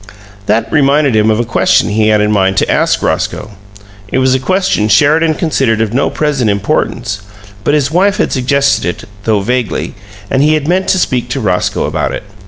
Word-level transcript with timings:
That 0.47 0.71
reminded 0.71 1.15
him 1.15 1.29
of 1.29 1.39
a 1.39 1.45
question 1.45 1.89
he 1.89 2.07
had 2.07 2.21
in 2.21 2.31
mind 2.31 2.57
to 2.57 2.71
ask 2.71 3.03
Roscoe. 3.03 3.51
It 4.11 4.17
was 4.17 4.33
a 4.33 4.39
question 4.39 4.89
Sheridan 4.89 5.35
considered 5.35 5.79
of 5.79 5.93
no 5.93 6.09
present 6.09 6.49
importance, 6.49 7.19
but 7.63 7.75
his 7.75 7.91
wife 7.91 8.17
had 8.17 8.31
suggested 8.31 8.83
it 8.83 9.03
though 9.25 9.41
vaguely 9.41 9.93
and 10.31 10.41
he 10.41 10.55
had 10.55 10.67
meant 10.67 10.87
to 10.87 10.97
speak 10.97 11.29
to 11.29 11.39
Roscoe 11.39 11.83
about 11.85 12.13
it. 12.13 12.23